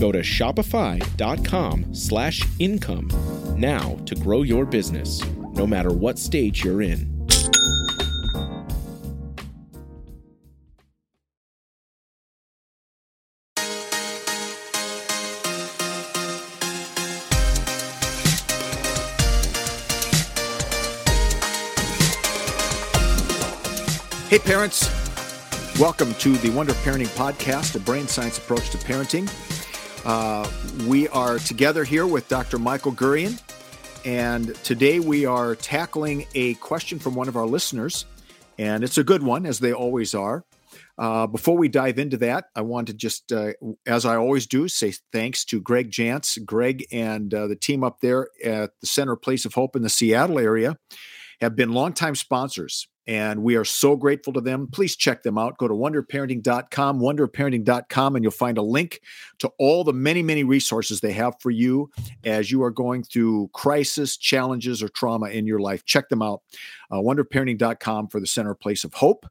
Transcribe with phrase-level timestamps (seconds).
[0.00, 3.10] Go to shopify.com slash income
[3.58, 7.06] now to grow your business, no matter what stage you're in.
[24.30, 24.88] Hey, parents.
[25.78, 29.28] Welcome to the Wonder Parenting Podcast, a brain science approach to parenting.
[30.04, 30.50] Uh,
[30.86, 32.58] we are together here with Dr.
[32.58, 33.40] Michael Gurian,
[34.06, 38.06] and today we are tackling a question from one of our listeners,
[38.58, 40.44] and it's a good one, as they always are.
[40.96, 43.52] Uh, before we dive into that, I want to just, uh,
[43.86, 48.00] as I always do, say thanks to Greg Jantz, Greg, and uh, the team up
[48.00, 50.76] there at the Center Place of Hope in the Seattle area
[51.42, 54.68] have been longtime sponsors and we are so grateful to them.
[54.68, 55.58] Please check them out.
[55.58, 59.00] Go to wonderparenting.com, wonderparenting.com, and you'll find a link
[59.40, 61.90] to all the many, many resources they have for you
[62.22, 65.84] as you are going through crisis, challenges, or trauma in your life.
[65.84, 66.42] Check them out.
[66.88, 69.26] Uh, wonderparenting.com for the center place of hope.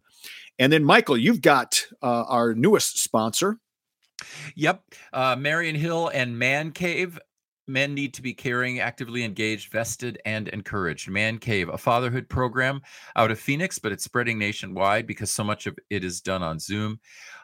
[0.59, 3.59] And then, Michael, you've got uh, our newest sponsor.
[4.56, 4.84] Yep.
[5.13, 7.18] Uh, Marion Hill and Man Cave
[7.69, 11.09] men need to be caring, actively engaged, vested, and encouraged.
[11.09, 12.81] Man Cave, a fatherhood program
[13.16, 16.59] out of Phoenix, but it's spreading nationwide because so much of it is done on
[16.59, 17.00] Zoom.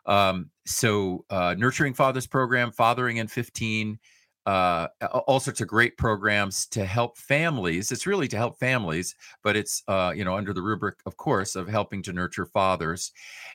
[0.06, 4.00] Um, so, uh, Nurturing Fathers program, Fathering in 15,
[4.46, 4.88] uh,
[5.28, 7.92] all sorts of great programs to help families.
[7.92, 11.56] It's really to help families, but it's uh, you know under the rubric, of course,
[11.56, 13.12] of helping to nurture fathers.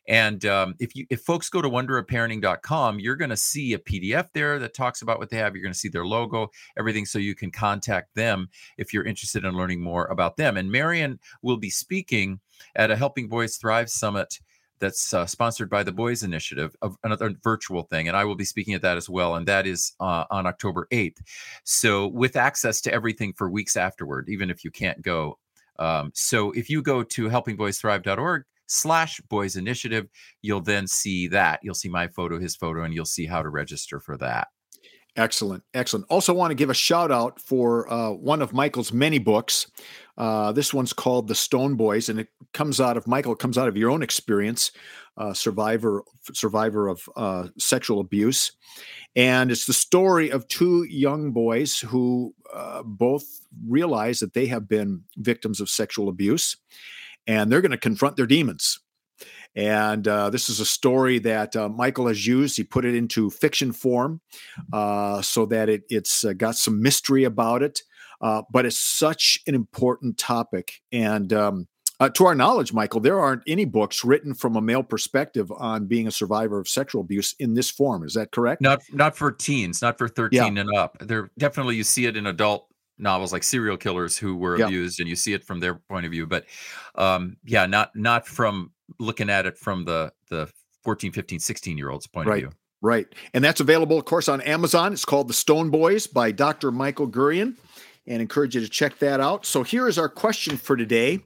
[0.08, 4.28] And um, if you if folks go to wonderofparenting.com, you're going to see a PDF
[4.34, 5.54] there that talks about what they have.
[5.54, 9.44] You're going to see their logo, everything, so you can contact them if you're interested
[9.44, 10.56] in learning more about them.
[10.56, 12.40] And Marion will be speaking
[12.74, 14.40] at a Helping Boys Thrive Summit
[14.80, 18.44] that's uh, sponsored by the Boys Initiative, of another virtual thing, and I will be
[18.44, 21.22] speaking at that as well, and that is uh, on October eighth.
[21.64, 25.38] So with access to everything for weeks afterward, even if you can't go.
[25.78, 30.06] Um, so if you go to helpingboysthrive.org slash boys initiative
[30.42, 33.48] you'll then see that you'll see my photo his photo and you'll see how to
[33.48, 34.46] register for that
[35.16, 36.06] Excellent, excellent.
[36.08, 39.70] Also, want to give a shout out for uh, one of Michael's many books.
[40.18, 43.32] Uh, this one's called The Stone Boys, and it comes out of Michael.
[43.32, 44.72] It comes out of your own experience,
[45.16, 48.52] uh, survivor survivor of uh, sexual abuse,
[49.16, 53.24] and it's the story of two young boys who uh, both
[53.66, 56.56] realize that they have been victims of sexual abuse,
[57.26, 58.80] and they're going to confront their demons
[59.56, 62.56] and uh, this is a story that uh, Michael has used.
[62.56, 64.20] He put it into fiction form
[64.72, 67.82] uh, so that it, it's uh, got some mystery about it.
[68.20, 70.80] Uh, but it's such an important topic.
[70.92, 71.68] And um,
[72.00, 75.86] uh, to our knowledge, Michael, there aren't any books written from a male perspective on
[75.86, 78.04] being a survivor of sexual abuse in this form.
[78.04, 78.60] Is that correct?
[78.60, 80.60] Not not for teens, not for 13 yeah.
[80.60, 80.98] and up.
[81.00, 82.70] There definitely you see it in adult
[83.00, 84.66] novels like serial killers who were yeah.
[84.66, 86.44] abused and you see it from their point of view but
[86.96, 90.48] um yeah not not from looking at it from the the
[90.84, 92.44] 14 15 16 year olds point right.
[92.44, 96.06] of view right and that's available of course on amazon it's called the stone boys
[96.06, 97.56] by dr michael gurian
[98.06, 101.20] and encourage you to check that out so here is our question for today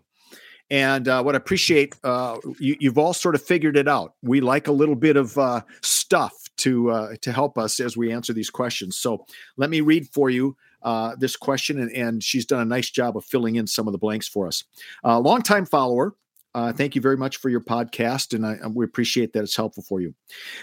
[0.71, 4.15] and uh, what I appreciate, uh, you, have all sort of figured it out.
[4.23, 8.13] We like a little bit of uh, stuff to uh, to help us as we
[8.13, 8.97] answer these questions.
[8.97, 9.27] So
[9.57, 13.17] let me read for you uh, this question, and, and, she's done a nice job
[13.17, 14.65] of filling in some of the blanks for us.
[15.03, 16.15] Uh, longtime follower,
[16.55, 19.83] uh, thank you very much for your podcast, and I, we appreciate that it's helpful
[19.83, 20.15] for you.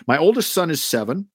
[0.07, 1.27] My oldest son is seven.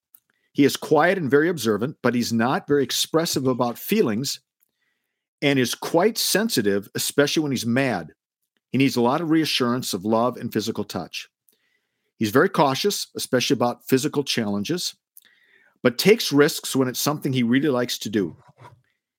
[0.52, 4.40] He is quiet and very observant, but he's not very expressive about feelings
[5.42, 8.12] and is quite sensitive, especially when he's mad.
[8.72, 11.28] He needs a lot of reassurance of love and physical touch.
[12.18, 14.96] He's very cautious, especially about physical challenges,
[15.82, 18.36] but takes risks when it's something he really likes to do.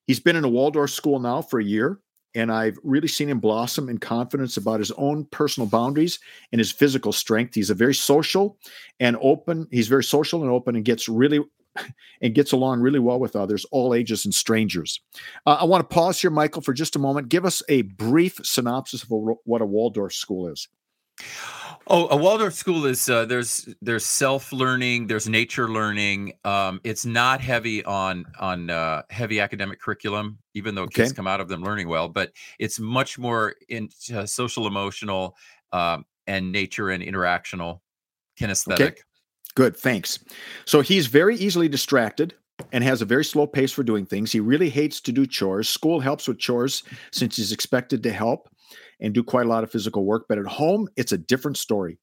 [0.07, 1.99] He's been in a Waldorf school now for a year
[2.37, 6.19] and I've really seen him blossom in confidence about his own personal boundaries
[6.51, 7.55] and his physical strength.
[7.55, 8.59] He's a very social
[8.99, 9.67] and open.
[9.71, 11.39] He's very social and open and gets really
[12.21, 14.99] and gets along really well with others, all ages and strangers.
[15.45, 17.29] Uh, I want to pause here, Michael, for just a moment.
[17.29, 20.67] Give us a brief synopsis of what a Waldorf school is.
[21.89, 26.33] Oh, a Waldorf school is uh, there's there's self learning, there's nature learning.
[26.43, 31.39] Um, it's not heavy on on uh, heavy academic curriculum, even though kids come out
[31.39, 32.09] of them learning well.
[32.09, 35.37] But it's much more in uh, social, emotional,
[35.71, 37.79] um, and nature and interactional,
[38.39, 38.81] kinesthetic.
[38.81, 39.01] Okay.
[39.57, 40.19] Good, thanks.
[40.65, 42.35] So he's very easily distracted
[42.71, 44.31] and has a very slow pace for doing things.
[44.31, 45.67] He really hates to do chores.
[45.67, 48.49] School helps with chores since he's expected to help
[48.99, 50.25] and do quite a lot of physical work.
[50.29, 51.97] But at home, it's a different story.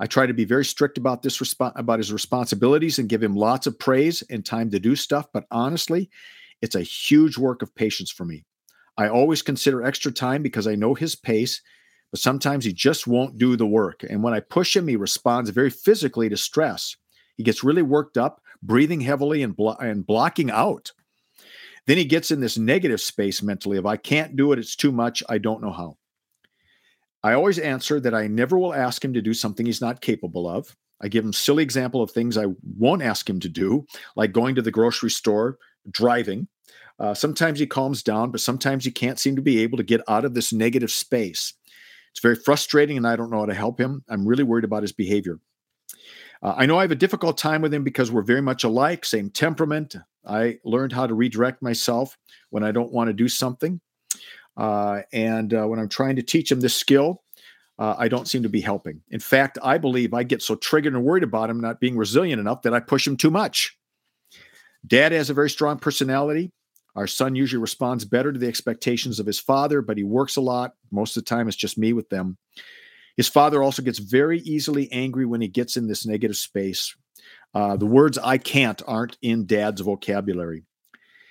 [0.00, 3.36] I try to be very strict about this resp- about his responsibilities and give him
[3.36, 5.26] lots of praise and time to do stuff.
[5.30, 6.08] But honestly,
[6.62, 8.46] it's a huge work of patience for me.
[8.96, 11.60] I always consider extra time because I know his pace,
[12.14, 14.04] but sometimes he just won't do the work.
[14.08, 16.94] And when I push him, he responds very physically to stress.
[17.36, 20.92] He gets really worked up, breathing heavily and, blo- and blocking out.
[21.88, 24.92] Then he gets in this negative space mentally of I can't do it, it's too
[24.92, 25.96] much, I don't know how.
[27.24, 30.48] I always answer that I never will ask him to do something he's not capable
[30.48, 30.76] of.
[31.00, 32.46] I give him silly example of things I
[32.78, 35.58] won't ask him to do, like going to the grocery store,
[35.90, 36.46] driving.
[36.96, 40.00] Uh, sometimes he calms down, but sometimes he can't seem to be able to get
[40.06, 41.54] out of this negative space.
[42.14, 44.04] It's very frustrating, and I don't know how to help him.
[44.08, 45.40] I'm really worried about his behavior.
[46.40, 49.04] Uh, I know I have a difficult time with him because we're very much alike,
[49.04, 49.96] same temperament.
[50.24, 52.16] I learned how to redirect myself
[52.50, 53.80] when I don't want to do something.
[54.56, 57.24] Uh, and uh, when I'm trying to teach him this skill,
[57.80, 59.02] uh, I don't seem to be helping.
[59.10, 62.38] In fact, I believe I get so triggered and worried about him not being resilient
[62.38, 63.76] enough that I push him too much.
[64.86, 66.52] Dad has a very strong personality.
[66.96, 70.40] Our son usually responds better to the expectations of his father, but he works a
[70.40, 70.74] lot.
[70.90, 72.38] Most of the time, it's just me with them.
[73.16, 76.94] His father also gets very easily angry when he gets in this negative space.
[77.52, 80.64] Uh, the words I can't aren't in dad's vocabulary.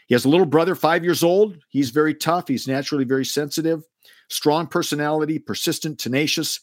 [0.08, 1.58] He has a little brother, five years old.
[1.70, 2.48] He's very tough.
[2.48, 3.84] He's naturally very sensitive,
[4.30, 6.60] strong personality, persistent, tenacious.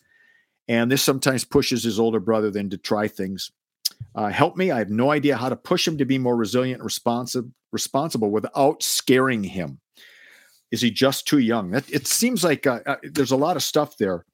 [0.68, 3.50] And this sometimes pushes his older brother then to try things.
[4.14, 4.70] Uh, help me.
[4.70, 8.30] I have no idea how to push him to be more resilient and responsive, responsible
[8.30, 9.80] without scaring him.
[10.70, 11.70] Is he just too young?
[11.70, 14.24] That, it seems like uh, uh, there's a lot of stuff there.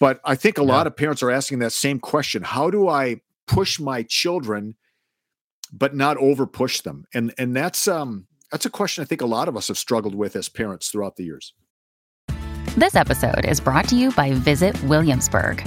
[0.00, 0.68] But I think a yeah.
[0.68, 4.74] lot of parents are asking that same question How do I push my children
[5.72, 7.04] but not over push them.
[7.14, 10.14] And and that's um that's a question I think a lot of us have struggled
[10.14, 11.52] with as parents throughout the years.
[12.76, 15.66] This episode is brought to you by Visit Williamsburg.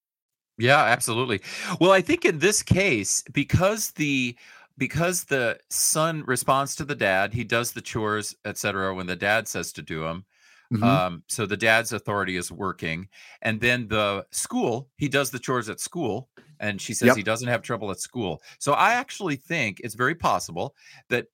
[0.61, 1.41] Yeah, absolutely.
[1.79, 4.35] Well, I think in this case, because the
[4.77, 8.93] because the son responds to the dad, he does the chores, etc.
[8.93, 10.25] When the dad says to do them,
[10.71, 10.83] mm-hmm.
[10.83, 13.07] um, so the dad's authority is working,
[13.41, 17.17] and then the school, he does the chores at school, and she says yep.
[17.17, 18.41] he doesn't have trouble at school.
[18.59, 20.75] So I actually think it's very possible
[21.09, 21.27] that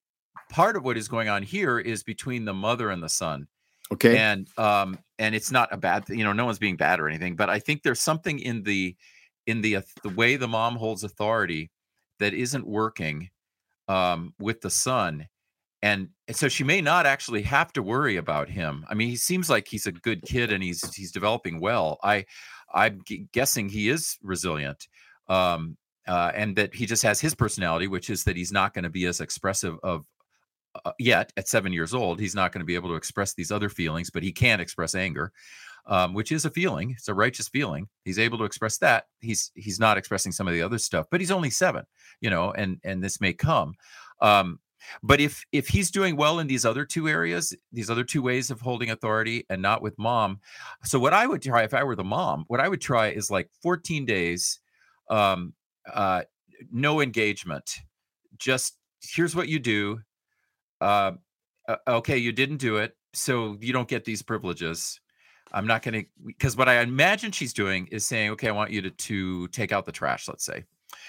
[0.49, 3.47] part of what is going on here is between the mother and the son.
[3.91, 7.07] Okay, and um, and it's not a bad, you know, no one's being bad or
[7.07, 8.95] anything, but I think there's something in the
[9.47, 11.71] in the the way the mom holds authority
[12.19, 13.29] that isn't working
[13.87, 15.27] um, with the son
[15.81, 18.83] and so she may not actually have to worry about him.
[18.89, 21.99] I mean he seems like he's a good kid and he's he's developing well.
[22.03, 22.25] I
[22.73, 24.87] i'm g- guessing he is resilient
[25.27, 25.77] um,
[26.07, 28.89] uh, and that he just has his personality which is that he's not going to
[28.89, 30.05] be as expressive of
[30.85, 33.51] uh, yet at seven years old he's not going to be able to express these
[33.51, 35.31] other feelings but he can express anger
[35.87, 36.91] um, which is a feeling.
[36.91, 37.87] It's a righteous feeling.
[38.03, 39.05] He's able to express that.
[39.19, 41.85] He's he's not expressing some of the other stuff, but he's only seven,
[42.21, 43.73] you know, and and this may come.
[44.21, 44.59] Um,
[45.01, 48.51] but if if he's doing well in these other two areas, these other two ways
[48.51, 50.39] of holding authority, and not with mom,
[50.83, 53.31] so what I would try if I were the mom, what I would try is
[53.31, 54.59] like 14 days,
[55.09, 55.53] um,
[55.91, 56.23] uh,
[56.71, 57.79] no engagement.
[58.37, 59.99] Just here's what you do.
[60.81, 61.13] Uh,
[61.87, 64.99] okay, you didn't do it, so you don't get these privileges.
[65.53, 68.71] I'm not going to because what I imagine she's doing is saying, okay, I want
[68.71, 70.63] you to to take out the trash, let's say,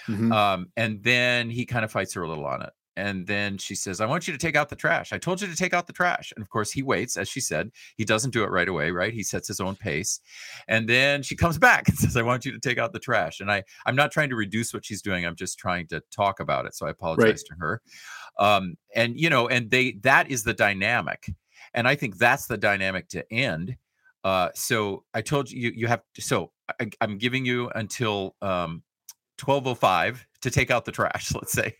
[0.06, 0.32] Mhm.
[0.32, 2.70] um, and then he kind of fights her a little on it.
[2.96, 5.12] And then she says, I want you to take out the trash.
[5.12, 6.32] I told you to take out the trash.
[6.34, 7.70] And of course, he waits, as she said.
[7.96, 9.14] He doesn't do it right away, right?
[9.14, 10.18] He sets his own pace.
[10.66, 13.38] And then she comes back and says, I want you to take out the trash.
[13.38, 15.24] And I, I'm not trying to reduce what she's doing.
[15.24, 16.74] I'm just trying to talk about it.
[16.74, 17.80] So I apologize to her.
[18.40, 21.32] Um, and you know, and they that is the dynamic.
[21.74, 23.76] And I think that's the dynamic to end.
[24.28, 28.82] Uh, so I told you you have to, so I, I'm giving you until um
[29.42, 31.74] 1205 to take out the trash let's say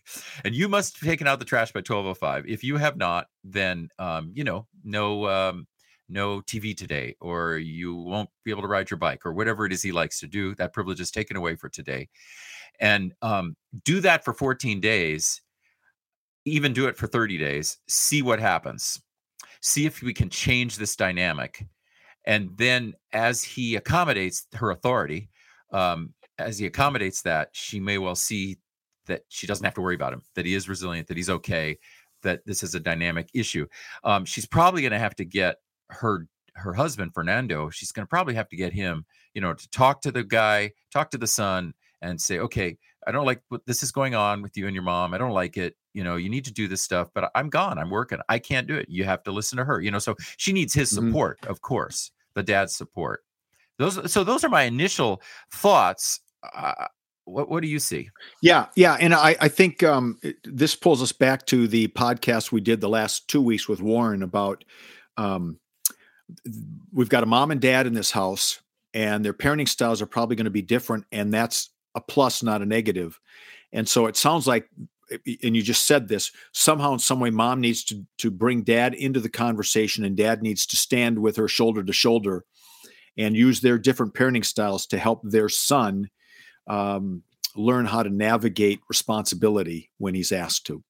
[0.47, 3.91] and you must have taken out the trash by 1205 if you have not then
[3.99, 5.67] um you know no um
[6.09, 9.73] no tv today or you won't be able to ride your bike or whatever it
[9.73, 12.09] is he likes to do that privilege is taken away for today.
[12.81, 15.43] And um do that for 14 days
[16.47, 19.03] even do it for 30 days see what happens.
[19.61, 21.67] See if we can change this dynamic
[22.29, 25.31] and then as he accommodates her authority
[25.73, 28.59] um, as he accommodates that, she may well see
[29.07, 31.79] that she doesn't have to worry about him, that he is resilient, that he's okay,
[32.23, 33.67] that this is a dynamic issue.
[34.05, 35.57] Um, she's probably going to have to get
[35.91, 37.71] her her husband Fernando.
[37.71, 40.73] She's going to probably have to get him, you know, to talk to the guy,
[40.93, 44.43] talk to the son, and say, okay, I don't like what this is going on
[44.43, 45.15] with you and your mom.
[45.15, 45.77] I don't like it.
[45.95, 47.79] You know, you need to do this stuff, but I'm gone.
[47.79, 48.19] I'm working.
[48.29, 48.87] I can't do it.
[48.89, 49.81] You have to listen to her.
[49.81, 50.95] You know, so she needs his Mhm.
[50.95, 53.25] support, of course, the dad's support.
[53.79, 54.11] Those.
[54.11, 55.21] So those are my initial
[55.53, 56.21] thoughts.
[56.55, 56.87] Uh,
[57.25, 58.09] what What do you see?
[58.43, 62.61] Yeah, yeah, and I, I think um, this pulls us back to the podcast we
[62.61, 64.65] did the last two weeks with Warren about
[65.17, 65.59] um,
[66.93, 68.61] we've got a mom and dad in this house,
[68.95, 72.63] and their parenting styles are probably going to be different, and that's a plus, not
[72.63, 73.21] a negative.
[73.73, 74.69] And so it sounds like,
[75.11, 78.95] and you just said this somehow in some way, mom needs to to bring dad
[78.95, 82.45] into the conversation, and dad needs to stand with her shoulder to shoulder,
[83.17, 86.09] and use their different parenting styles to help their son
[86.67, 87.23] um,
[87.57, 90.83] learn how to navigate responsibility when he's asked to.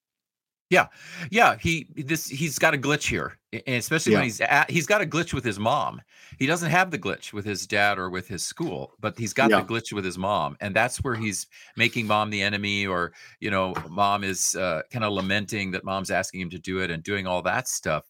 [0.71, 0.89] Yeah,
[1.31, 1.57] Yeah.
[1.61, 4.19] he this he's got a glitch here, and especially Yeah.
[4.19, 6.03] when he's at, he's got a glitch with his mom.
[6.39, 9.51] He doesn't have the glitch with his dad or with his school, but he's got
[9.51, 9.61] Yeah.
[9.61, 13.51] the glitch with his mom, and that's where he's making mom the enemy, or you
[13.51, 17.03] know, mom is uh, kind of lamenting that mom's asking him to do it and
[17.03, 18.05] doing all that stuff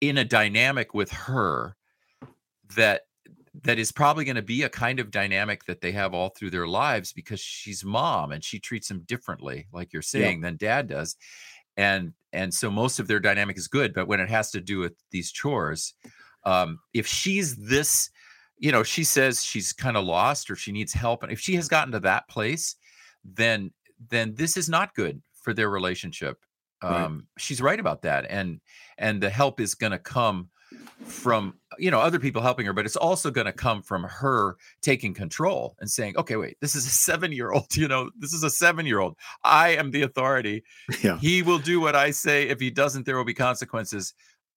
[0.00, 1.76] in a dynamic with her
[2.76, 3.02] that
[3.62, 6.50] that is probably going to be a kind of dynamic that they have all through
[6.50, 10.86] their lives because she's mom and she treats him differently like you're saying than dad
[10.88, 11.16] does
[11.76, 14.78] and and so most of their dynamic is good but when it has to do
[14.78, 15.94] with these chores
[16.44, 18.10] um if she's this
[18.58, 21.54] you know she says she's kind of lost or she needs help and if she
[21.54, 22.76] has gotten to that place
[23.24, 23.70] then
[24.10, 26.38] then this is not good for their relationship
[26.82, 27.02] Right.
[27.04, 28.60] um she's right about that and
[28.98, 30.50] and the help is going to come
[31.04, 34.56] from you know other people helping her but it's also going to come from her
[34.80, 38.32] taking control and saying okay wait this is a 7 year old you know this
[38.32, 40.64] is a 7 year old i am the authority.
[41.02, 41.18] Yeah.
[41.18, 42.48] he will do what i say.
[42.48, 44.14] If he doesn't there will be consequences.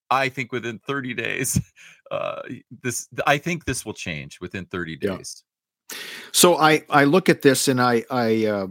[0.09, 1.59] I think within 30 days
[2.11, 2.41] uh
[2.81, 5.17] this i think this will change within 30 Yeah.
[5.17, 5.43] days.
[6.31, 8.67] So I I look at this and I I uh,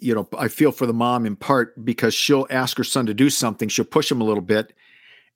[0.00, 3.14] you know I feel for the mom in part because she'll ask her son to
[3.14, 4.72] do something, she'll push him a little bit,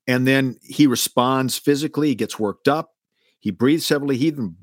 [0.07, 2.09] and then he responds physically.
[2.09, 2.91] He gets worked up.
[3.39, 4.17] He breathes heavily.
[4.17, 4.55] He even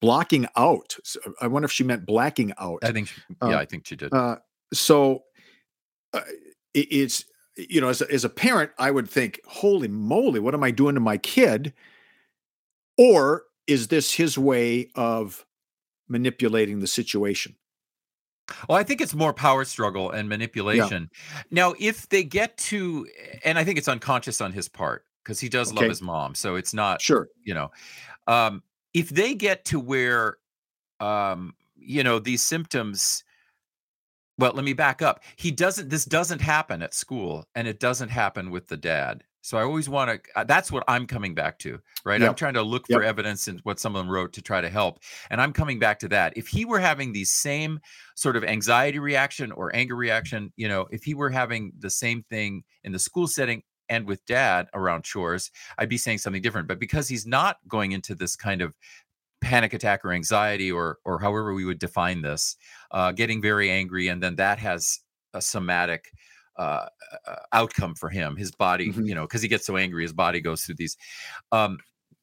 [0.00, 0.96] blocking out.
[1.40, 2.80] I wonder if she meant blacking out.
[2.82, 4.36] i think she- Um, yeah i think she did Uh,
[4.74, 5.22] so
[6.12, 6.22] uh,
[6.74, 7.24] it, it's
[7.56, 10.70] you know as a, as a parent i would think holy moly what am i
[10.70, 11.72] doing to my kid
[12.98, 15.44] or is this his way of
[16.08, 17.54] manipulating the situation
[18.68, 21.10] Well, I think it's more power struggle and manipulation.
[21.50, 23.06] Now, if they get to,
[23.44, 26.56] and I think it's unconscious on his part because he does love his mom, so
[26.56, 27.70] it's not, sure you know,
[28.26, 30.36] um, if they get to where,
[31.00, 33.24] um, you know, these symptoms.
[34.38, 35.22] Well, let me back up.
[35.36, 35.90] He doesn't.
[35.90, 39.24] This doesn't happen at school, and it doesn't happen with the dad.
[39.42, 40.44] So I always want to.
[40.44, 42.22] That's what I'm coming back to, right?
[42.22, 42.96] I'm trying to look Yep.
[42.96, 46.08] for evidence in what someone wrote to try to help, and I'm coming back to
[46.08, 46.32] that.
[46.36, 47.80] If he were having these same
[48.14, 52.22] sort of anxiety reaction or anger reaction, you know, if he were having the same
[52.22, 56.68] thing in the school setting and with dad around chores, I'd be saying something different.
[56.68, 58.76] But because he's not going into this kind of
[59.40, 62.56] panic attack or anxiety or or however we would define this,
[62.92, 65.00] uh, getting very angry, and then that has
[65.34, 66.12] a somatic
[66.56, 66.86] uh,
[67.26, 68.36] uh, outcome for him.
[68.36, 69.06] His body, Mhm.
[69.08, 70.96] you know, because he gets so angry, his body goes through these.
[71.52, 71.78] Um,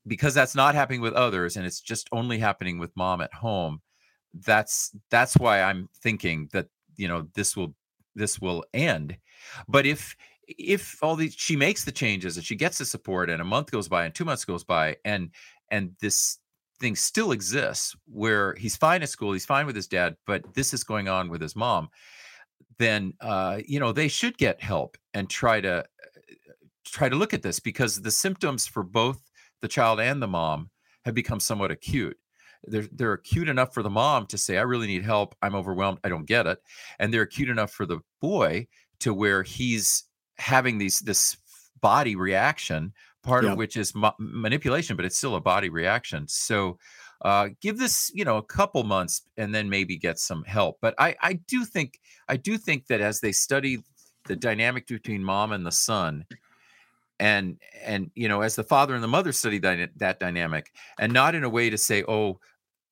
[0.08, 3.82] because that's not happening with others, and it's just only happening with mom at home.
[4.34, 7.76] That's that's why I'm thinking that you know this will
[8.16, 9.18] this will end
[9.68, 10.16] but if
[10.48, 13.72] if all these she makes the changes and she gets the support and a month
[13.72, 15.30] goes by and two months goes by and
[15.70, 16.40] and this
[16.80, 20.74] thing still exists where he's fine at school he's fine with his dad but this
[20.74, 21.88] is going on with his mom
[22.80, 25.86] then uh you know they should get help and try to
[26.86, 29.22] try to look at this because the symptoms for both
[29.62, 30.70] the child and the mom
[31.06, 32.18] have become somewhat acute.
[32.64, 35.36] They're they're acute enough for the mom to say i really need help.
[35.42, 36.00] I'm overwhelmed.
[36.04, 36.60] I don't get it.
[37.00, 38.68] And they're acute enough for the boy
[39.00, 40.04] to where he's
[40.38, 41.38] having these this
[41.80, 42.94] body reaction
[43.24, 43.52] part yeah.
[43.52, 46.28] of which is ma- manipulation but it's still a body reaction.
[46.28, 46.78] So
[47.22, 50.94] uh, give this you know a couple months and then maybe get some help but
[51.00, 53.80] i i do think i do think that as they study
[54.26, 56.26] the dynamic between mom and the son
[57.20, 61.12] and and you know as the father and the mother study that, that dynamic and
[61.12, 62.40] not in a way to say oh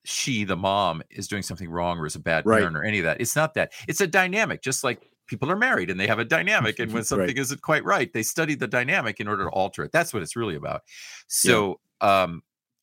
[0.04, 2.58] she the mom is doing something wrong or is a bad right.
[2.58, 5.56] parent or any of that it's not that it's a dynamic just like people are
[5.56, 7.38] married and they have a dynamic and when something right.
[7.38, 10.36] isn't quite right they study the dynamic in order to alter it that's what it's
[10.36, 10.82] really about
[11.26, 12.24] so yeah.
[12.24, 12.42] um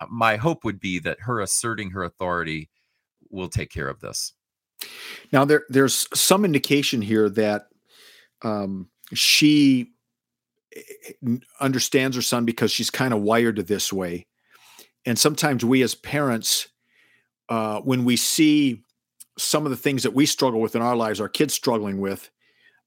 [0.10, 2.70] my hope would be that her asserting her authority
[3.30, 4.34] will take care of this.
[5.32, 7.68] Now there there's some indication here that
[8.42, 9.92] um she
[10.76, 10.82] eh,
[11.28, 14.28] eh, understands her son because she's kind of wired this way.
[15.06, 16.68] And sometimes we as parents
[17.50, 18.84] uh, when we see
[19.38, 22.30] some of the things that we struggle with in our lives our kids struggling with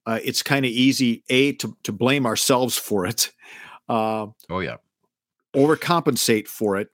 [0.07, 3.31] uh, it's kind of easy a to, to blame ourselves for it
[3.88, 4.77] uh, oh yeah.
[5.55, 6.88] overcompensate for it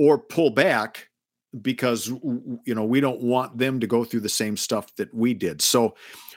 [0.00, 1.08] or pull back
[1.60, 5.34] because you know we don't want them to go through the same stuff that we
[5.34, 5.94] did so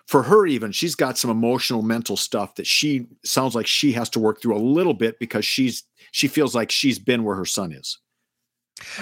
[0.08, 4.10] for her even she's got some emotional mental stuff that she sounds like she has
[4.10, 7.46] to work through a little bit because she's she feels like she's been where her
[7.46, 8.00] son is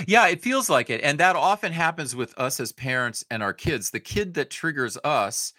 [0.06, 1.02] yeah, it feels like it.
[1.02, 3.90] And that often happens with us as parents and our kids.
[3.90, 5.54] The kid that triggers us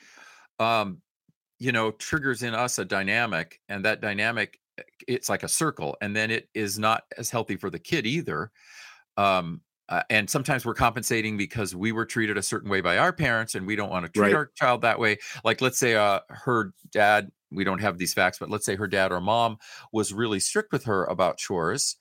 [0.61, 0.99] um,
[1.59, 5.97] you know, triggers in us a dynamic, and that dynamic eh, it's like a circle,
[6.01, 8.51] and then it is not as healthy for the kid either.
[9.17, 13.13] Um, uh, and sometimes we're compensating because we were treated a certain way by our
[13.13, 14.35] parents, and we don't want to treat right.
[14.35, 15.19] our child that way.
[15.45, 18.87] Like, let's say uh, her dad, we don't have these facts, but let's say her
[18.87, 19.59] dad or mom
[19.93, 21.97] was really strict with her about chores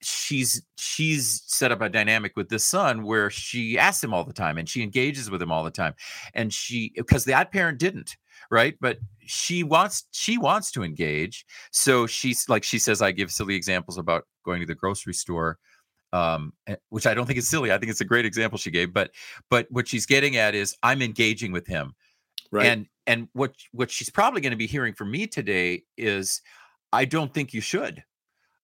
[0.00, 4.32] she's she's set up a dynamic with this son where she asks him all the
[4.32, 5.94] time and she engages with him all the time
[6.34, 8.16] and she because that parent didn't
[8.50, 13.30] right but she wants she wants to engage so she's like she says i give
[13.30, 15.58] silly examples about going to the grocery store
[16.12, 18.70] um eh, which i don't think is silly i think it's a great example she
[18.70, 19.10] gave but
[19.50, 21.94] but what she's getting at is i'm engaging with him
[22.50, 26.40] right and and what what she's probably going to be hearing from me today is
[26.92, 28.02] i don't think you should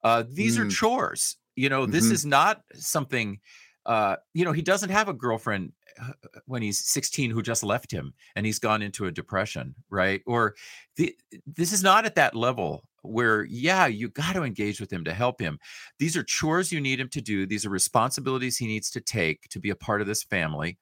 [0.05, 0.61] uh, these mm.
[0.61, 1.37] are chores.
[1.57, 2.15] You know, this mm-hmm.
[2.15, 3.41] is not something.
[3.87, 6.13] Uh, you know, he doesn't have a girlfriend uh,
[6.47, 10.23] when he's 16 who just left him and he's gone into a depression, right?
[10.27, 10.55] Or
[10.97, 15.05] the, this is not at that level where, yeah, you got to engage with him
[15.05, 15.59] to help him.
[15.99, 17.47] These are chores you need him to do.
[17.47, 20.79] These are responsibilities he needs to take to be a part of this family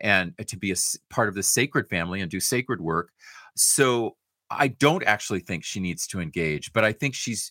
[0.00, 0.76] and uh, to be a
[1.10, 3.10] part of the sacred family and do sacred work.
[3.56, 4.16] So
[4.50, 7.50] I don't actually think she needs to engage, but I think she's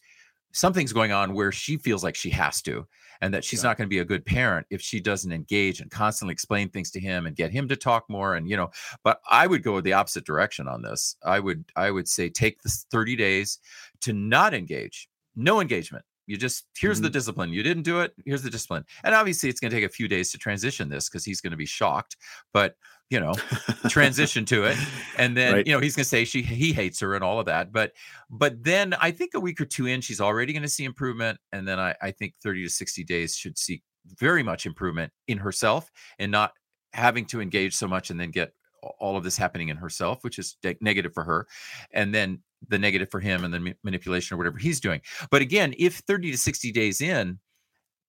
[0.53, 2.87] something's going on where she feels like she has to
[3.21, 3.69] and that she's yeah.
[3.69, 6.91] not going to be a good parent if she doesn't engage and constantly explain things
[6.91, 8.69] to him and get him to talk more and you know
[9.03, 12.61] but i would go the opposite direction on this i would i would say take
[12.61, 13.59] the 30 days
[14.01, 17.05] to not engage no engagement you just here's mm-hmm.
[17.05, 19.85] the discipline you didn't do it here's the discipline and obviously it's going to take
[19.85, 22.17] a few days to transition this because he's going to be shocked
[22.53, 22.75] but
[23.09, 23.33] you know
[23.89, 24.77] transition to it
[25.17, 25.67] and then right.
[25.67, 27.91] you know he's going to say she he hates her and all of that but
[28.29, 31.37] but then i think a week or two in she's already going to see improvement
[31.51, 33.83] and then I, I think 30 to 60 days should see
[34.17, 36.53] very much improvement in herself and not
[36.93, 38.53] having to engage so much and then get
[38.99, 41.47] all of this happening in herself which is de- negative for her
[41.91, 45.73] and then the negative for him and the manipulation or whatever he's doing but again
[45.77, 47.39] if 30 to 60 days in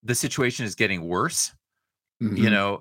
[0.03, 1.53] the situation is getting worse
[2.23, 2.37] mm-hmm.
[2.37, 2.81] you know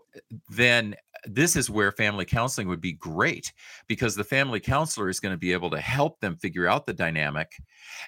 [0.50, 3.54] then this is where family counseling would be great
[3.88, 6.94] because the family counselor is going to be able to help them figure out the
[6.94, 7.54] dynamic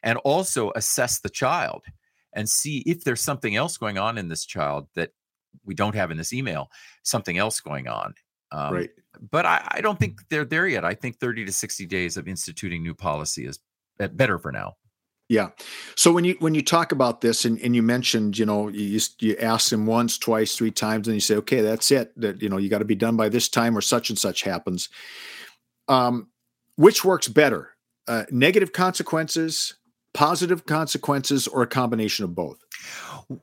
[0.04, 1.86] and also assess the child
[2.34, 5.12] and see if there's something else going on in this child that
[5.64, 6.70] we don't have in this email,
[7.04, 8.14] something else going on.
[8.52, 8.90] Um, right.
[9.32, 10.86] But I, I don't think they're there yet.
[10.86, 13.60] I think 30 to 60 days of instituting new policy is
[13.98, 14.76] better for now.
[15.28, 15.50] Yeah.
[15.96, 19.00] So when you when you talk about this and, and you mentioned, you know, you
[19.20, 22.14] you ask them once, twice, three times, and you say, okay, that's it.
[22.20, 24.44] That you know, you got to be done by this time, or such and such
[24.44, 24.88] happens.
[25.88, 26.30] Um,
[26.76, 27.72] which works better?
[28.08, 29.74] Uh, negative consequences,
[30.16, 32.58] positive consequences or a combination of both?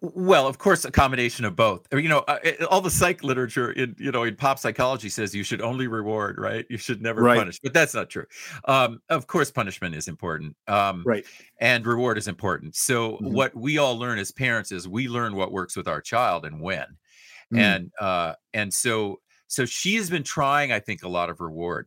[0.01, 1.87] Well, of course, a combination of both.
[1.93, 2.25] You know,
[2.71, 6.39] all the psych literature in you know in pop psychology says you should only reward,
[6.39, 6.65] right?
[6.71, 7.39] You should never right.
[7.39, 8.25] punish, but that's not true.
[8.65, 11.25] Um, of course, punishment is important, um, right?
[11.61, 12.77] And reward is important.
[12.77, 13.33] So, mm-hmm.
[13.33, 16.61] what we all learn as parents is we learn what works with our child and
[16.61, 17.59] when, mm-hmm.
[17.59, 21.87] and uh, and so so she has been trying, I think, a lot of reward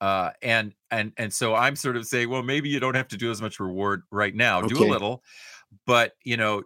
[0.00, 3.16] uh and and and so i'm sort of saying well maybe you don't have to
[3.16, 4.74] do as much reward right now okay.
[4.74, 5.22] do a little
[5.86, 6.62] but you know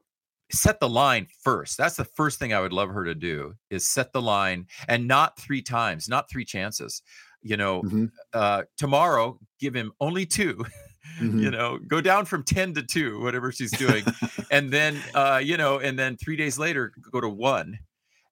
[0.53, 3.89] set the line first that's the first thing i would love her to do is
[3.89, 7.03] set the line and not three times not three chances
[7.43, 8.07] you know mm-hmm.
[8.35, 10.55] uh tomorrow give him only 2
[11.21, 11.39] mm-hmm.
[11.39, 14.05] you know go down from 10 to 2 whatever she's doing
[14.51, 17.79] and then uh you know and then 3 days later go to 1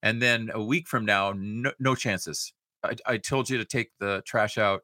[0.03, 2.53] and then a week from now no, no chances
[2.85, 4.83] I, I told you to take the trash out.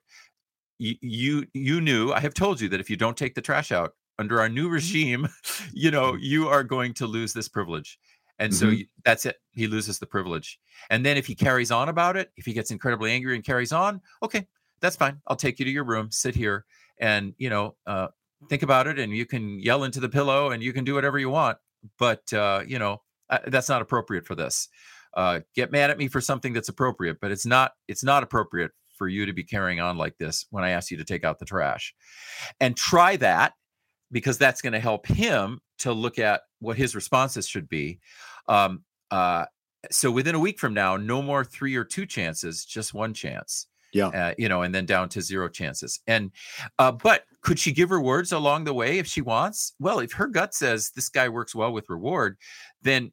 [0.78, 3.70] You, you you knew I have told you that if you don't take the trash
[3.70, 4.74] out under our new mm-hmm.
[4.74, 5.28] regime,
[5.72, 7.98] you know you are going to lose this privilege.
[8.38, 8.66] And mm-hmm.
[8.66, 9.36] so you, that's it.
[9.52, 10.58] He loses the privilege.
[10.90, 13.72] And then if he carries on about it, if he gets incredibly angry and carries
[13.72, 14.48] on, okay,
[14.80, 15.20] that's fine.
[15.28, 16.64] I'll take you to your room, sit here,
[16.98, 18.08] and you know, uh,
[18.48, 18.98] think about it.
[18.98, 21.58] And you can yell into the pillow, and you can do whatever you want.
[21.98, 24.68] But uh, you know, uh, that's not appropriate for this
[25.16, 28.70] uh, get mad at me for something that's appropriate, but it's not it's not appropriate
[28.96, 31.38] for you to be carrying on like this when I ask you to take out
[31.38, 31.94] the trash.
[32.60, 33.54] And try that
[34.12, 37.98] because that's going to help him to look at what his responses should be.
[38.48, 39.46] Um, uh,
[39.90, 43.66] so within a week from now, no more three or two chances, just one chance.
[43.92, 44.08] Yeah.
[44.08, 46.00] Uh, you know, and then down to zero chances.
[46.08, 46.32] And,
[46.80, 49.74] uh, but could she give rewards along the way if she wants?
[49.78, 52.36] Well, if her gut says this guy works well with reward,
[52.82, 53.12] then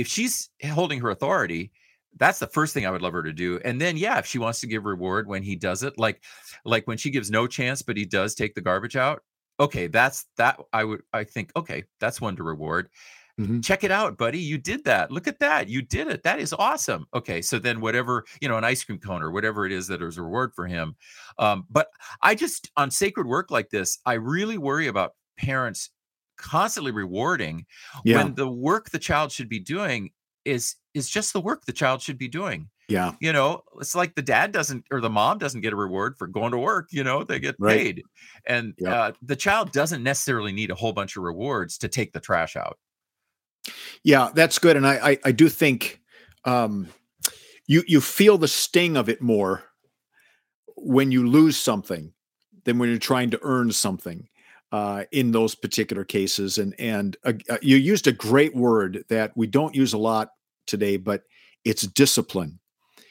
[0.00, 1.72] if she's holding her authority,
[2.16, 3.60] that's the first thing I would love her to do.
[3.64, 6.22] And then, yeah, if she wants to give reward when he does it, like,
[6.64, 9.22] like when she gives no chance, but he does take the garbage out.
[9.60, 10.58] Okay, that's that.
[10.72, 12.88] I would, I think, okay, that's one to reward.
[13.38, 13.60] Mm-hmm.
[13.60, 14.38] Check it out, buddy.
[14.38, 15.10] You did that.
[15.10, 15.68] Look at that.
[15.68, 16.22] You did it.
[16.22, 17.06] That is awesome.
[17.14, 20.02] Okay, so then whatever you know, an ice cream cone or whatever it is that
[20.02, 20.96] is a reward for him.
[21.38, 21.88] Um, but
[22.22, 25.90] I just on sacred work like this, I really worry about parents
[26.40, 27.66] constantly rewarding
[28.04, 28.16] yeah.
[28.16, 30.10] when the work the child should be doing
[30.44, 32.68] is is just the work the child should be doing.
[32.88, 33.12] Yeah.
[33.20, 36.26] You know, it's like the dad doesn't or the mom doesn't get a reward for
[36.26, 37.76] going to work, you know, they get right.
[37.76, 38.02] paid.
[38.46, 38.94] And yeah.
[38.94, 42.56] uh, the child doesn't necessarily need a whole bunch of rewards to take the trash
[42.56, 42.78] out.
[44.02, 44.76] Yeah, that's good.
[44.76, 46.00] And I I, I do think
[46.44, 46.88] um
[47.66, 49.62] you you feel the sting of it more
[50.76, 52.12] when you lose something
[52.64, 54.28] than when you're trying to earn something
[54.72, 56.58] uh, in those particular cases.
[56.58, 60.30] And and uh, uh, you used a great word that we don't use a lot
[60.66, 61.22] today, but
[61.64, 62.60] it's discipline.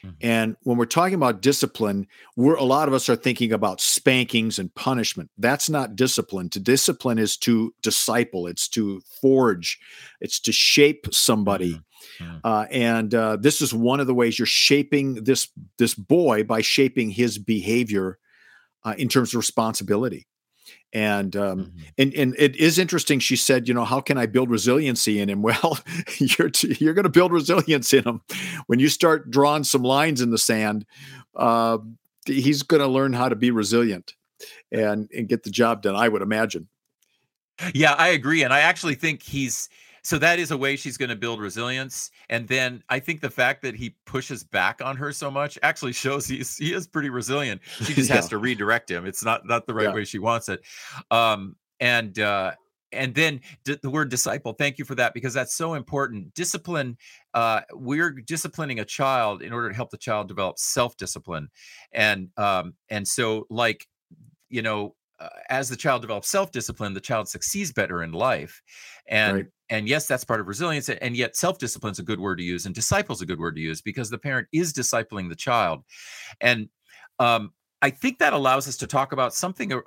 [0.04, 0.16] Mm-hmm.
[0.22, 4.58] And when we're talking about discipline, we're a lot of us are thinking about spankings
[4.58, 5.30] and punishment.
[5.36, 6.48] That's not discipline.
[6.50, 8.46] To discipline is to disciple.
[8.46, 9.78] It's to forge.
[10.20, 11.80] It's to shape somebody.
[12.18, 12.36] Mm-hmm.
[12.42, 16.62] Uh, and uh, this is one of the ways you're shaping this this boy by
[16.62, 18.18] shaping his behavior
[18.84, 20.26] uh, in terms of responsibility
[20.92, 21.78] and um, mm-hmm.
[21.98, 23.18] and and it is interesting.
[23.20, 25.42] She said, you know, how can I build resiliency in him?
[25.50, 25.78] Well,
[26.18, 28.22] you're t- you're going to build resilience in him
[28.66, 30.86] when you start drawing some lines in the sand.
[31.34, 31.78] Uh,
[32.26, 34.14] he's going to learn how to be resilient
[34.72, 35.96] and and get the job done.
[35.96, 36.68] I would imagine.
[37.74, 39.68] Yeah, I agree, and I actually think he's
[40.02, 43.30] so that is a way she's going to build resilience and then i think the
[43.30, 47.10] fact that he pushes back on her so much actually shows he's he is pretty
[47.10, 47.60] resilient.
[47.82, 48.16] She just yeah.
[48.16, 49.06] has to redirect him.
[49.06, 49.94] It's not not the right yeah.
[49.94, 50.62] way she wants it.
[51.10, 52.52] Um and uh
[52.92, 56.34] and then d- the word disciple thank you for that because that's so important.
[56.34, 56.96] Discipline
[57.32, 61.48] uh, we're disciplining a child in order to help the child develop self-discipline.
[61.92, 63.86] And um, and so like
[64.48, 68.62] you know uh, as the child develops self-discipline the child succeeds better in life
[69.06, 69.46] and right.
[69.68, 72.66] and yes that's part of resilience and yet self-discipline is a good word to use
[72.66, 75.82] and disciple is a good word to use because the parent is discipling the child
[76.40, 76.68] and
[77.18, 77.52] um,
[77.82, 79.80] i think that allows us to talk about something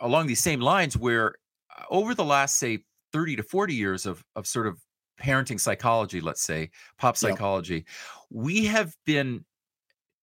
[0.00, 1.34] along these same lines where
[1.76, 2.78] uh, over the last say
[3.12, 4.78] 30 to 40 years of of sort of
[5.20, 7.86] parenting psychology let's say pop psychology
[8.30, 9.44] we have been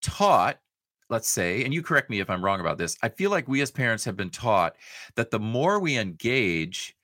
[0.04, 0.58] taught
[1.10, 3.62] let's say, and you correct me if I'm wrong about this, I feel like we
[3.62, 4.76] as parents have been taught
[5.16, 6.96] that the more we engage,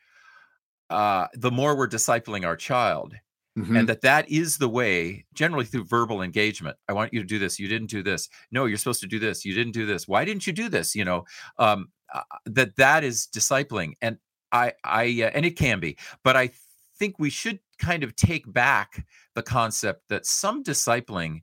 [0.89, 3.15] uh, the more we're discipling our child.
[3.57, 3.75] Mm-hmm.
[3.75, 6.77] And that that is the way, generally through verbal engagement.
[6.87, 7.59] I want you to do this.
[7.59, 8.29] You didn't do this.
[8.51, 9.43] No, you're supposed to do this.
[9.43, 10.07] You didn't do this.
[10.07, 10.95] Why didn't you do this?
[10.95, 11.25] You know,
[11.57, 14.17] um, uh, that that is discipling, and
[14.51, 16.51] I, I, uh, and it can be, but I
[16.97, 21.41] think we should kind of take back the concept that some discipling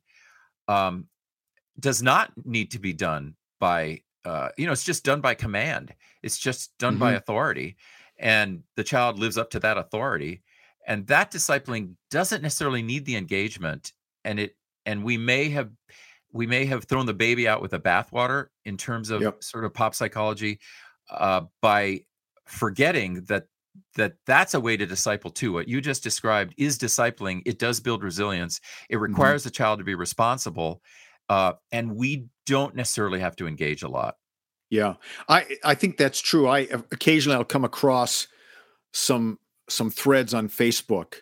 [0.69, 1.07] um,
[1.79, 5.95] does not need to be done by uh, you know it's just done by command
[6.23, 7.01] it's just done mm-hmm.
[7.01, 7.77] by authority
[8.19, 10.43] and the child lives up to that authority
[10.87, 13.93] and that discipling doesn't necessarily need the engagement
[14.25, 15.71] and it and we may have
[16.33, 19.43] we may have thrown the baby out with the bathwater in terms of yep.
[19.43, 20.59] sort of pop psychology
[21.11, 22.01] uh, by
[22.45, 23.47] forgetting that
[23.95, 27.81] that that's a way to disciple too what you just described is discipling it does
[27.81, 29.03] build resilience it mm-hmm.
[29.03, 29.49] requires mm-hmm.
[29.49, 30.81] the child to be responsible
[31.29, 34.17] uh, and we don't necessarily have to engage a lot.
[34.71, 34.95] Yeah
[35.29, 36.49] i i think that's true.
[36.49, 36.61] I
[36.91, 38.27] occasionally i'll come across
[38.93, 41.17] some some threads on facebook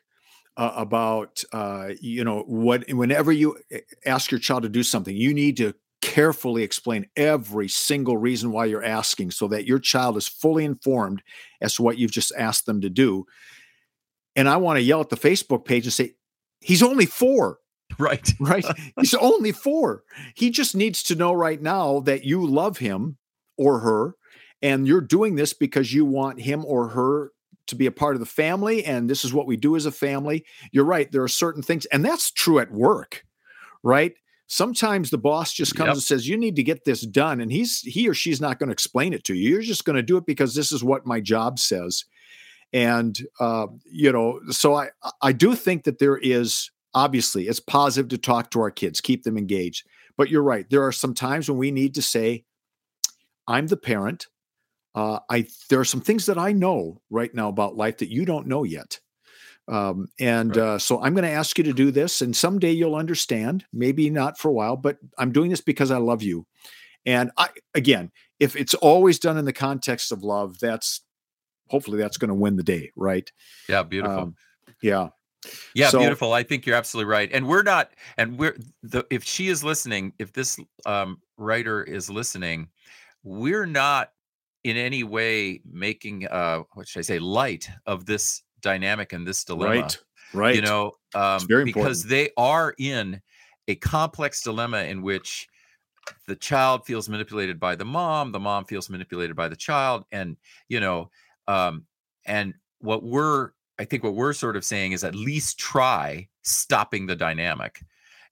[0.57, 5.17] uh, about uh, you know what whenever you eh, ask your child to do something
[5.17, 10.17] you need to carefully explain every single reason why you're asking so that your child
[10.17, 11.23] is fully informed
[11.61, 13.25] as to what you've just asked them to do.
[14.37, 16.14] And i want to yell at the facebook page and say
[16.61, 17.59] he's only four
[17.99, 18.33] right.
[18.40, 18.64] Right?
[18.99, 20.05] He's only four.
[20.35, 23.18] He just needs to know right now that you love him
[23.57, 24.14] or her
[24.62, 27.33] and you're doing this because you want him or her
[27.66, 29.92] to be a part of the family and this is what we do as a
[29.92, 30.44] family.
[30.73, 33.25] You're right there are certain things and that's true at work
[33.85, 34.14] right?
[34.47, 35.94] Sometimes the boss just comes yep.
[35.94, 38.68] and says you need to get this done and he's he or she's not going
[38.68, 39.51] to explain it to you.
[39.51, 42.05] You're just going to do it because this is what my job says.
[42.73, 44.88] And uh, you know so i
[45.23, 49.22] i do think that there is obviously it's positive to talk to our kids keep
[49.24, 52.44] them engaged but you're right there are some times when we need to say
[53.46, 54.26] i'm the parent
[54.94, 58.24] uh, I there are some things that I know right now about life that you
[58.24, 59.00] don't know yet.
[59.66, 62.94] Um, and uh, so I'm going to ask you to do this, and someday you'll
[62.94, 63.64] understand.
[63.72, 66.46] Maybe not for a while, but I'm doing this because I love you.
[67.07, 71.00] And I, again, if it's always done in the context of love, that's
[71.68, 73.30] hopefully that's going to win the day, right?
[73.68, 74.18] Yeah, beautiful.
[74.18, 74.37] Um,
[74.83, 75.09] yeah.
[75.74, 76.33] Yeah, so, beautiful.
[76.33, 77.30] I think you're absolutely right.
[77.33, 82.11] And we're not, and we're the if she is listening, if this um, writer is
[82.11, 82.68] listening,
[83.22, 84.11] we're not
[84.64, 89.44] in any way making uh what should I say light of this dynamic and this
[89.44, 89.83] dilemma.
[89.83, 89.98] Right.
[90.33, 90.57] Right.
[90.57, 93.20] You know, um, very because they are in
[93.68, 95.46] a complex dilemma in which
[96.26, 100.37] the child feels manipulated by the mom, the mom feels manipulated by the child, and
[100.68, 101.11] you know,
[101.46, 101.87] um,
[102.26, 107.07] and what we're I think what we're sort of saying is at least try stopping
[107.07, 107.83] the dynamic,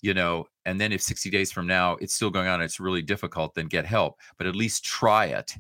[0.00, 3.02] you know, and then if 60 days from now it's still going on, it's really
[3.02, 5.56] difficult, then get help, but at least try it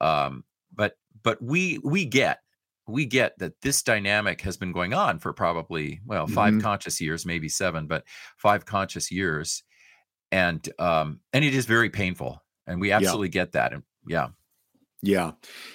[0.00, 2.40] um, but but we we get
[2.86, 6.60] we get that this dynamic has been going on for probably well 5 mm-hmm.
[6.60, 8.04] conscious years maybe seven but
[8.36, 9.64] five conscious years
[10.30, 13.32] and um and it is very painful and we absolutely yeah.
[13.32, 14.28] get that and yeah
[15.06, 15.32] yeah.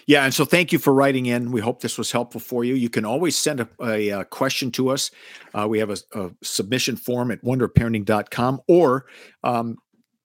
[0.07, 0.25] Yeah.
[0.25, 1.51] And so thank you for writing in.
[1.51, 2.75] We hope this was helpful for you.
[2.75, 5.09] You can always send a, a, a question to us.
[5.53, 9.05] Uh, we have a, a, submission form at wonderparenting.com or
[9.43, 9.77] um,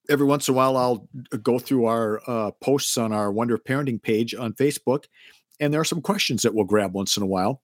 [0.09, 1.07] every once in a while I'll
[1.41, 5.05] go through our uh, posts on our Wonder Parenting page on Facebook,
[5.59, 7.61] and there are some questions that we'll grab once in a while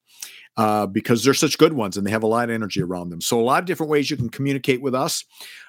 [0.57, 3.21] uh, because they're such good ones and they have a lot of energy around them.
[3.21, 5.25] So a lot of different ways you can communicate with us.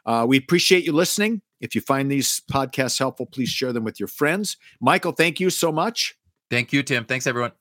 [0.07, 1.43] Uh, we appreciate you listening.
[1.61, 4.57] If you find these podcasts helpful, please share them with your friends.
[4.81, 6.15] Michael, thank you so much.
[6.51, 7.05] Thank you, Tim.
[7.05, 7.53] Thanks, everyone.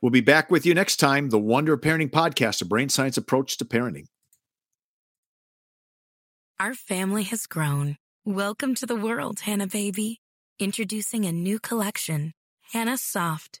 [0.00, 1.28] We'll be back with you next time.
[1.28, 4.06] The Wonder Parenting Podcast, a brain science approach to parenting.
[6.58, 7.96] Our family has grown.
[8.24, 10.20] Welcome to the world, Hanna baby.
[10.58, 12.32] Introducing a new collection,
[12.72, 13.60] Hanna Soft,